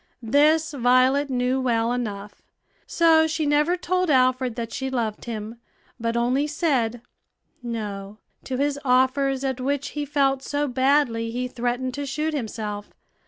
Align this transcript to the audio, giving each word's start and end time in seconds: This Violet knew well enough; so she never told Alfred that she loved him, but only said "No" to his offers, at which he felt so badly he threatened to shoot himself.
This 0.23 0.71
Violet 0.71 1.29
knew 1.29 1.61
well 1.61 1.91
enough; 1.93 2.41
so 2.87 3.27
she 3.27 3.45
never 3.45 3.77
told 3.77 4.09
Alfred 4.09 4.55
that 4.55 4.73
she 4.73 4.89
loved 4.89 5.25
him, 5.25 5.61
but 5.99 6.17
only 6.17 6.47
said 6.47 7.03
"No" 7.61 8.17
to 8.45 8.57
his 8.57 8.79
offers, 8.83 9.43
at 9.43 9.61
which 9.61 9.89
he 9.89 10.03
felt 10.05 10.41
so 10.41 10.67
badly 10.67 11.29
he 11.29 11.47
threatened 11.47 11.93
to 11.93 12.07
shoot 12.07 12.33
himself. 12.33 12.89